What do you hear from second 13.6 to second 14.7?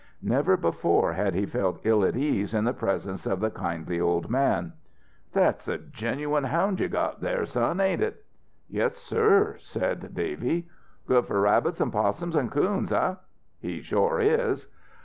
shore is!"